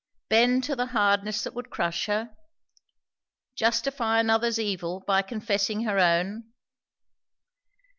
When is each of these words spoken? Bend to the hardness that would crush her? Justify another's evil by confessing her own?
Bend 0.29 0.63
to 0.63 0.75
the 0.75 0.87
hardness 0.87 1.43
that 1.43 1.53
would 1.53 1.69
crush 1.69 2.07
her? 2.07 2.35
Justify 3.53 4.19
another's 4.19 4.57
evil 4.57 5.01
by 5.05 5.21
confessing 5.21 5.83
her 5.83 5.99
own? 5.99 6.45